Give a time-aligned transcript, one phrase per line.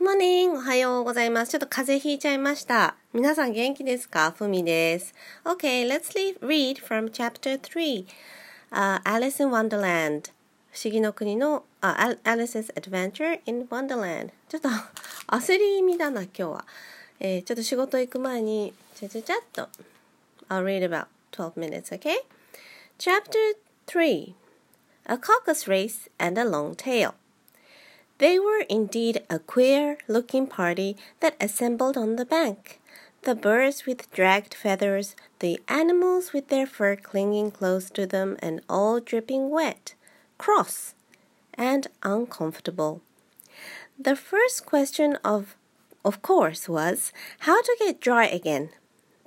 [0.00, 1.50] モーニングおはようございます。
[1.50, 2.94] ちょっと風邪ひいちゃいました。
[3.12, 5.12] 皆さん元気ですかふみです。
[5.44, 8.06] Okay, let's read from chapter 3、
[8.70, 10.30] uh, Alice in Wonderland
[10.70, 14.68] 不思議の国の、uh, Alice's Adventure in Wonderland ちょっと
[15.26, 16.64] 焦り気味だな今日は、
[17.18, 19.68] えー、ちょっと仕事行く前にちゃちゃちゃっと
[20.48, 22.18] I'll read about 12 minutes, okay?
[22.98, 23.32] Chapter
[23.88, 24.32] 3
[25.06, 27.14] A Caucus Race and a Long Tail
[28.18, 32.80] They were indeed a queer looking party that assembled on the bank.
[33.22, 38.60] The birds with dragged feathers, the animals with their fur clinging close to them and
[38.68, 39.94] all dripping wet,
[40.36, 40.94] cross,
[41.54, 43.02] and uncomfortable.
[43.98, 45.56] The first question of
[46.04, 48.70] of course was how to get dry again.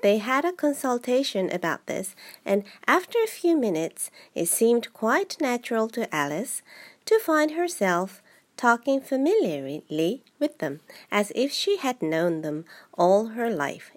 [0.01, 5.87] They had a consultation about this, and after a few minutes it seemed quite natural
[5.89, 6.61] to Alice
[7.05, 8.20] to find herself
[8.61, 12.63] talking familiarly with them, as if she had known them
[12.95, 13.89] all her life.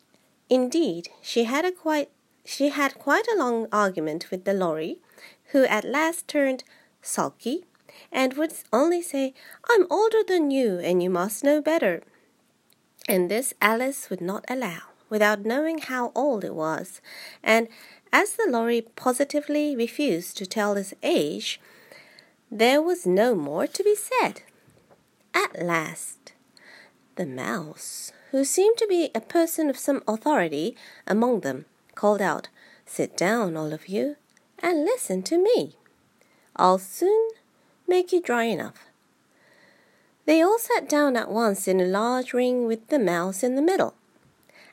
[0.49, 2.09] Indeed, she had a quite
[2.47, 5.01] she had quite a long argument with the Lory,
[5.53, 6.65] who at last turned
[7.03, 7.65] sulky
[8.11, 9.35] and would only say,
[9.71, 12.03] I'm older than you and you must know better.
[13.07, 17.03] And this Alice would not allow, without knowing how old it was,
[17.43, 17.69] and
[18.13, 21.61] as the Lory positively refused to tell his age,
[22.51, 24.43] there was no more to be said.
[25.35, 26.33] At last,
[27.17, 31.65] the mouse, who seemed to be a person of some authority among them,
[31.97, 32.49] called out,
[32.87, 34.17] Sit down, all of you,
[34.61, 35.77] and listen to me.
[36.55, 37.31] I'll soon
[37.89, 38.87] make you dry enough.
[40.25, 43.63] They all sat down at once in a large ring with the mouse in the
[43.63, 43.95] middle.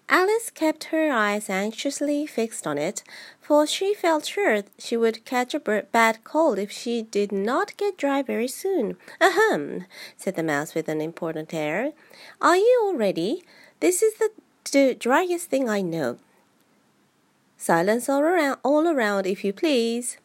[0.09, 3.03] Alice kept her eyes anxiously fixed on it,
[3.39, 7.97] for she felt sure she would catch a bad cold if she did not get
[7.97, 8.97] dry very soon.
[9.21, 9.85] Ahem,
[10.17, 11.93] said the mouse with an important air.
[12.41, 13.43] Are you all ready?
[13.79, 16.17] This is the, driest thing I know.
[17.57, 20.17] Silence all around, all around, if you please.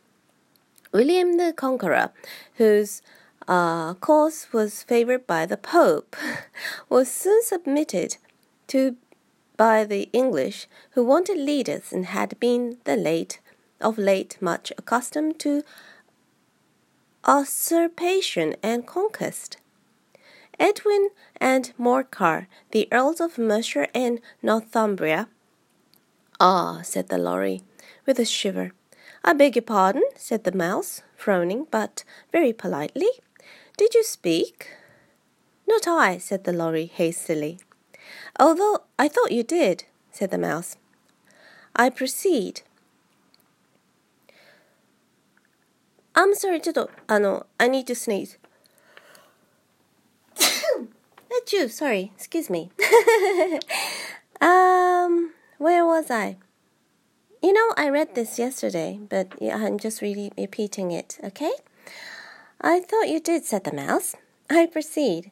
[0.92, 2.10] William the Conqueror,
[2.54, 3.02] whose
[3.48, 6.16] uh, cause was favored by the Pope,
[6.88, 8.16] was soon submitted
[8.68, 8.96] to
[9.56, 13.40] by the English, who wanted leaders and had been the late
[13.80, 15.62] of late much accustomed to
[17.26, 19.58] usurpation and conquest.
[20.58, 25.28] Edwin and Morcar, the Earls of Mercia and Northumbria.
[26.40, 27.62] Ah, said the Lory,
[28.06, 28.72] with a shiver.
[29.24, 33.10] I beg your pardon, said the mouse, frowning, but very politely.
[33.76, 34.70] Did you speak?
[35.66, 37.58] Not I, said the Lory hastily.
[38.39, 40.77] Although I thought you did, said the mouse.
[41.75, 42.61] I proceed.
[46.13, 48.37] I'm sorry, ちょっと、あの、I need to sneeze.
[50.35, 52.69] That's you, sorry, excuse me.
[54.41, 56.37] um, where was I?
[57.41, 61.53] You know, I read this yesterday, but I'm just really repeating it, okay?
[62.59, 64.15] I thought you did, said the mouse.
[64.49, 65.31] I proceed.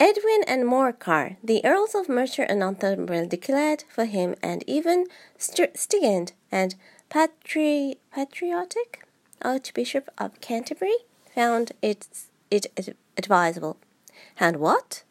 [0.00, 5.06] Edwin and Morcar, the Earls of Mercia and Northumberland, declared for him, and even
[5.38, 6.76] Stigand and
[7.08, 9.04] Patri Patriotic,
[9.42, 10.98] Archbishop of Canterbury,
[11.34, 12.06] found it,
[12.48, 13.76] it advisable.
[14.38, 15.02] And what?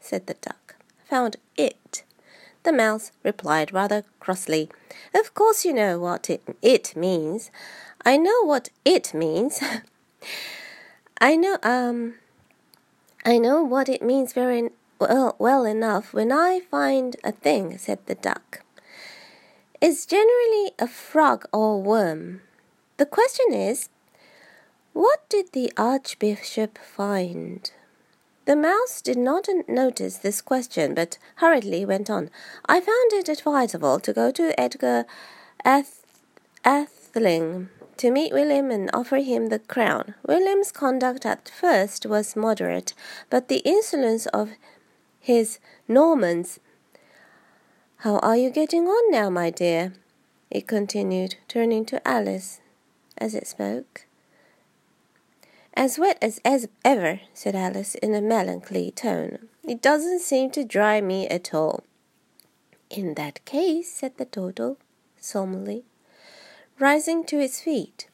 [0.00, 0.74] said the duck.
[1.08, 2.02] Found it.
[2.64, 4.68] The mouse replied rather crossly.
[5.14, 7.52] Of course you know what it, it means.
[8.04, 9.60] I know what it means.
[11.20, 12.14] I know, um,
[13.24, 18.00] I know what it means very well, well enough when I find a thing, said
[18.06, 18.62] the duck.
[19.80, 22.42] It's generally a frog or worm.
[22.96, 23.88] The question is,
[24.92, 27.70] what did the archbishop find?
[28.44, 32.28] The mouse did not notice this question, but hurriedly went on.
[32.66, 35.04] I found it advisable to go to Edgar
[35.64, 36.04] Ath-
[36.64, 37.68] Atheling
[37.98, 40.14] to meet William and offer him the crown.
[40.26, 42.94] William's conduct at first was moderate,
[43.30, 44.50] but the insolence of
[45.20, 45.58] his
[45.88, 46.58] Normans.
[47.98, 49.92] How are you getting on now, my dear?
[50.50, 52.60] It continued, turning to Alice
[53.16, 54.06] as it spoke.
[55.74, 59.48] As wet as, as ever, said Alice in a melancholy tone.
[59.64, 61.84] It doesn't seem to dry me at all.
[62.90, 64.76] In that case, said the Dodo
[65.18, 65.84] solemnly,
[66.78, 68.08] rising to its feet.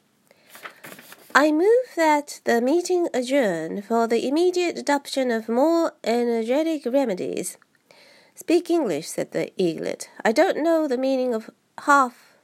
[1.35, 7.57] I move that the meeting adjourn for the immediate adoption of more energetic remedies.
[8.35, 10.09] Speak English, said the eaglet.
[10.25, 11.49] I don't know the meaning of
[11.85, 12.37] half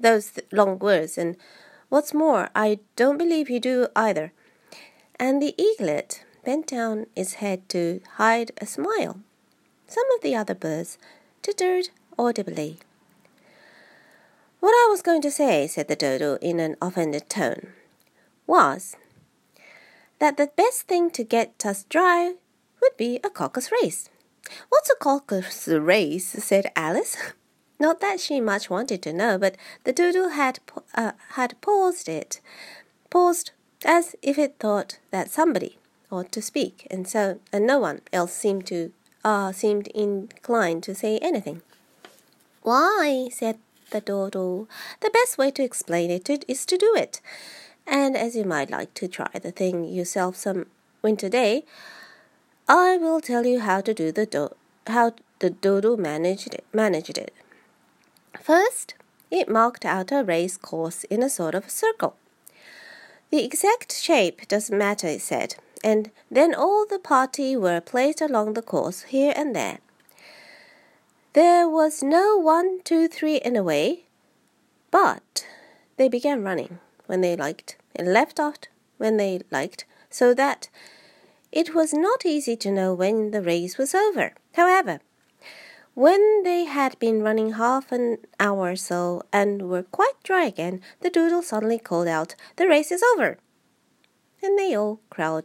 [0.00, 1.36] those long words, and
[1.88, 4.32] what's more, I don't believe you do either.
[5.18, 9.20] And the eaglet bent down its head to hide a smile.
[9.86, 10.98] Some of the other birds
[11.42, 12.78] tittered audibly.
[14.62, 17.72] What I was going to say, said the dodo in an offended tone,
[18.46, 18.94] was
[20.20, 22.34] that the best thing to get us dry
[22.80, 24.08] would be a caucus race.
[24.68, 26.28] What's a caucus race?
[26.28, 27.16] said Alice.
[27.80, 30.60] Not that she much wanted to know, but the dodo had
[30.94, 32.40] uh, had paused it,
[33.10, 33.50] paused
[33.84, 38.32] as if it thought that somebody ought to speak, and so and no one else
[38.32, 38.92] seemed to
[39.24, 41.62] uh, seemed inclined to say anything.
[42.62, 43.58] Why, said
[43.92, 44.66] the dodo,
[45.00, 47.20] the best way to explain it is to do it.
[47.86, 50.66] And as you might like to try the thing yourself some
[51.02, 51.64] winter day,
[52.68, 54.50] I will tell you how to do the do
[54.86, 57.32] how the dodo managed it, managed it.
[58.40, 58.94] First,
[59.30, 62.16] it marked out a race course in a sort of circle.
[63.30, 68.54] The exact shape doesn't matter, it said, and then all the party were placed along
[68.54, 69.78] the course here and there.
[71.34, 74.04] There was no one, two, three in a way,
[74.90, 75.46] but
[75.96, 78.56] they began running when they liked and left off
[78.98, 80.68] when they liked, so that
[81.50, 84.34] it was not easy to know when the race was over.
[84.56, 85.00] However,
[85.94, 90.82] when they had been running half an hour or so and were quite dry again,
[91.00, 93.38] the doodle suddenly called out, The race is over!
[94.42, 95.44] And they all crowd,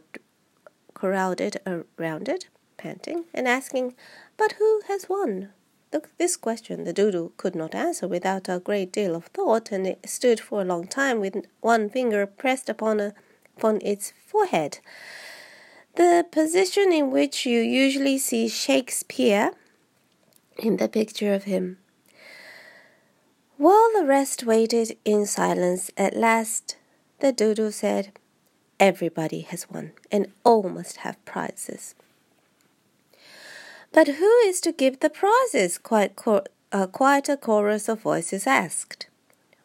[0.92, 3.94] crowded around it, panting and asking,
[4.36, 5.50] But who has won?
[5.92, 9.86] Look this question the doodle could not answer without a great deal of thought, and
[9.86, 13.14] it stood for a long time with one finger pressed upon, a,
[13.56, 14.80] upon its forehead.
[15.96, 19.52] The position in which you usually see Shakespeare
[20.58, 21.78] in the picture of him.
[23.56, 26.76] While the rest waited in silence, at last
[27.20, 28.12] the dodo said,
[28.78, 31.96] Everybody has won, and all must have prizes.
[33.92, 35.78] But who is to give the prizes?
[35.78, 36.12] Quite,
[36.72, 39.06] uh, quite a chorus of voices asked.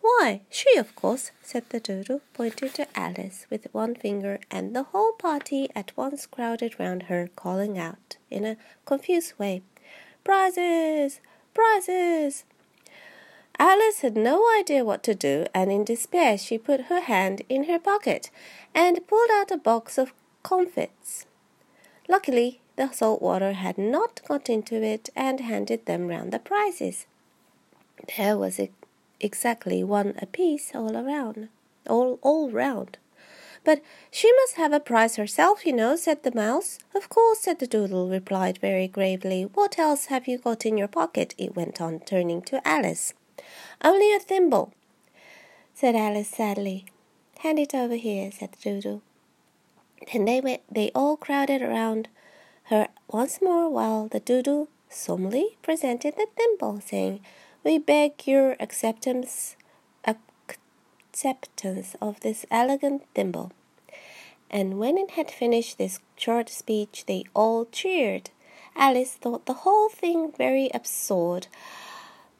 [0.01, 4.83] Why, she, of course, said the turtle, pointing to Alice with one finger, and the
[4.83, 9.61] whole party at once crowded round her, calling out in a confused way,
[10.23, 11.19] Prizes!
[11.53, 12.43] Prizes!
[13.59, 17.65] Alice had no idea what to do, and in despair she put her hand in
[17.65, 18.29] her pocket
[18.73, 21.25] and pulled out a box of comfits.
[22.09, 27.05] Luckily, the salt water had not got into it and handed them round the prizes.
[28.17, 28.59] There was
[29.19, 31.49] exactly one apiece all around,
[31.87, 32.97] all all round.
[33.63, 33.81] But
[34.11, 36.79] she must have a prize herself, you know, said the mouse.
[36.93, 39.43] Of course, said the doodle, replied very gravely.
[39.43, 41.33] What else have you got in your pocket?
[41.37, 43.13] It went on, turning to Alice.
[43.81, 44.73] Only a thimble,
[45.73, 46.85] said Alice sadly.
[47.39, 49.01] Hand it over here, said the doodle.
[50.11, 52.09] Then they went they all crowded around
[52.73, 57.19] her once more while the doodle solemnly presented the thimble, saying,
[57.63, 59.55] We beg your acceptance
[60.05, 63.51] acceptance of this elegant thimble.
[64.49, 68.31] And when it had finished this short speech, they all cheered.
[68.75, 71.45] Alice thought the whole thing very absurd,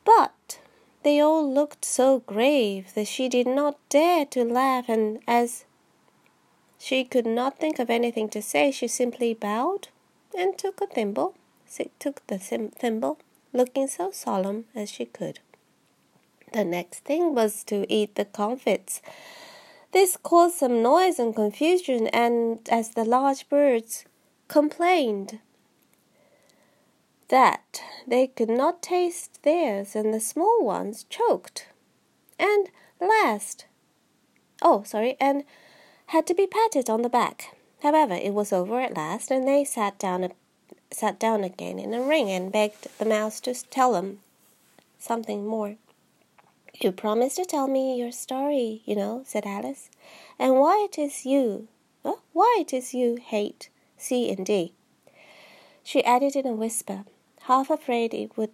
[0.04, 0.60] but
[1.04, 5.66] they all looked so grave that she did not dare to laugh, and as
[6.80, 9.90] she could not think of anything to say, she simply bowed
[10.38, 11.36] and took a thimble.
[11.70, 13.20] She took the thimble,
[13.52, 15.40] looking so solemn as she could.
[16.52, 19.02] The next thing was to eat the comfits.
[19.92, 24.06] This caused some noise and confusion, and as the large birds
[24.48, 25.40] complained
[27.30, 31.68] that they could not taste theirs, and the small ones choked,
[32.38, 33.66] and last,
[34.62, 35.44] oh, sorry, and
[36.08, 37.56] had to be patted on the back.
[37.84, 40.32] However, it was over at last, and they sat down,
[40.90, 44.20] sat down again in a ring and begged the mouse to tell them
[44.98, 45.76] something more.
[46.80, 49.90] You promised to tell me your story, you know, said Alice,
[50.40, 51.68] and why it is you,
[52.06, 54.72] oh, why it is you hate C and D.
[55.84, 57.04] She added in a whisper,
[57.42, 58.54] half afraid it would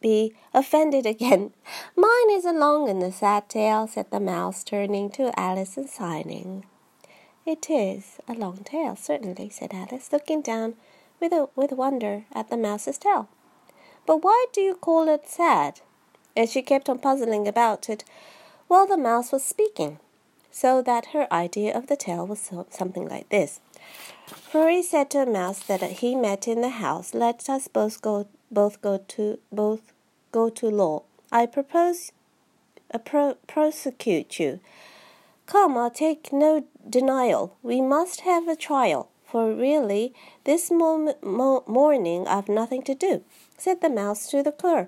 [0.00, 1.52] be offended again.
[1.96, 5.90] Mine is a long and a sad tale, said the mouse, turning to Alice and
[5.90, 6.64] signing.
[7.50, 10.74] It is a long tail, certainly, said Alice, looking down
[11.18, 13.28] with, a, with wonder at the mouse's tail.
[14.06, 15.80] But why do you call it sad?
[16.36, 18.04] and she kept on puzzling about it
[18.68, 19.98] while the mouse was speaking,
[20.52, 23.58] so that her idea of the tale was something like this.
[24.26, 28.28] Furry said to a mouse that he met in the house, "Let us both go,
[28.48, 29.92] both go to both
[30.30, 31.02] go to law.
[31.32, 32.12] I propose,
[32.94, 34.60] uh, pro- prosecute you.
[35.50, 37.56] Come, I'll take no denial.
[37.60, 39.10] We must have a trial.
[39.30, 40.12] for really
[40.44, 43.22] this mo mo morning I've nothing to do,
[43.56, 44.86] said the mouse to the cur.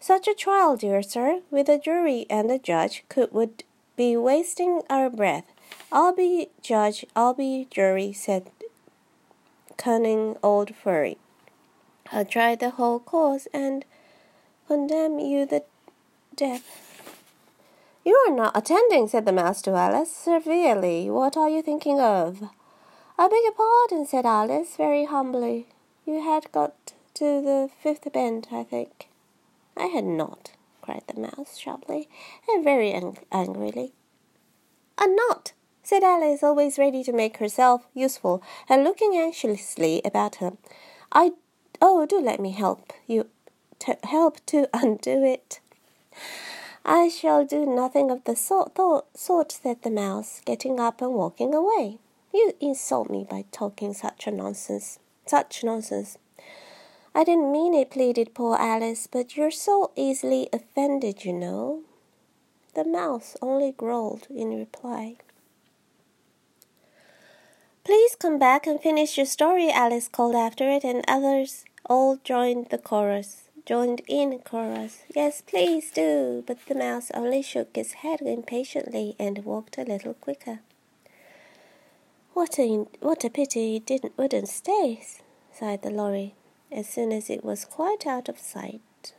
[0.00, 3.64] Such a trial, dear sir, with a jury and a judge, could would
[3.96, 5.46] be wasting our breath.
[5.90, 8.50] I'll be judge, I'll be jury, said
[9.76, 11.16] cunning old furry.
[12.12, 13.84] I'll try the whole cause and
[14.66, 15.64] condemn you the
[16.34, 16.87] death.
[18.08, 21.10] You are not attending, said the mouse to Alice severely.
[21.10, 22.42] What are you thinking of?
[23.18, 25.66] I beg your pardon, said Alice very humbly.
[26.06, 29.10] You had got to the fifth bend, I think.
[29.76, 32.08] I had not, cried the mouse sharply
[32.48, 33.92] and very ang angrily.
[34.96, 40.52] I'm not, said Alice, always ready to make herself useful and looking anxiously about her.
[41.12, 41.32] I
[41.82, 43.28] oh, do let me help you
[44.04, 45.60] help to undo it.
[46.90, 48.74] I shall do nothing of the sort,
[49.12, 51.98] sort, said the mouse, getting up and walking away.
[52.32, 54.98] You insult me by talking such a nonsense.
[55.26, 56.16] Such nonsense.
[57.14, 61.82] I didn't mean it, pleaded poor Alice, but you're so easily offended, you know.
[62.74, 65.16] The mouse only growled in reply.
[67.84, 72.70] Please come back and finish your story, Alice called after it, and others all joined
[72.70, 75.02] the chorus joined in chorus.
[75.14, 76.42] Yes, please do.
[76.46, 80.60] But the mouse only shook his head impatiently and walked a little quicker.
[82.32, 85.02] What a what a pity he didn't wouldn't stay,
[85.52, 86.34] sighed the Lory,
[86.72, 89.12] as soon as it was quite out of sight.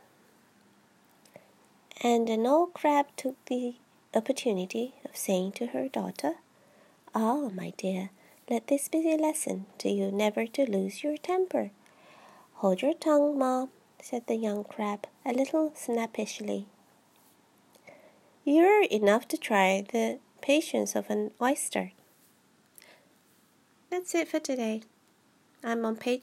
[2.02, 3.76] And an old crab took the
[4.16, 6.34] opportunity of saying to her daughter,
[7.14, 8.10] Ah, my dear,
[8.50, 11.70] let this be a lesson to you never to lose your temper.
[12.54, 13.68] Hold your tongue, Mom,
[14.02, 16.66] said the young crab, a little snappishly.
[18.44, 21.92] You're enough to try the patience of an oyster.
[23.90, 24.82] That's it for today.
[25.62, 26.18] I'm on page